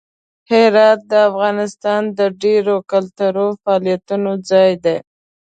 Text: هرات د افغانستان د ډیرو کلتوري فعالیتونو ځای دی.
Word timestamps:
هرات 0.51 0.99
د 1.11 1.13
افغانستان 1.29 2.01
د 2.19 2.19
ډیرو 2.43 2.75
کلتوري 2.91 3.47
فعالیتونو 3.61 4.31
ځای 4.49 4.71
دی. 4.85 4.97